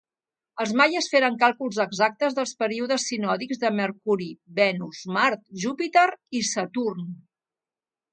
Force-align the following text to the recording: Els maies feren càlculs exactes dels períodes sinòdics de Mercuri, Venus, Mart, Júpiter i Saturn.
Els 0.63 0.71
maies 0.79 1.07
feren 1.15 1.35
càlculs 1.41 1.75
exactes 1.83 2.37
dels 2.39 2.53
períodes 2.63 3.05
sinòdics 3.09 3.61
de 3.65 3.71
Mercuri, 3.81 4.29
Venus, 4.61 5.03
Mart, 5.19 5.45
Júpiter 5.65 6.07
i 6.41 6.43
Saturn. 6.53 7.05